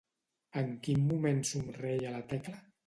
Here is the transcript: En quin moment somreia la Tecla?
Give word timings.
En 0.61 0.71
quin 0.87 1.05
moment 1.11 1.45
somreia 1.53 2.19
la 2.19 2.27
Tecla? 2.35 2.61